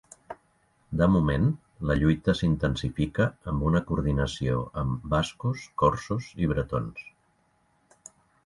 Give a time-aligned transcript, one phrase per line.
[1.01, 1.43] De moment,
[1.89, 7.07] la lluita s’intensifica amb una coordinació amb bascos, corsos i bretons.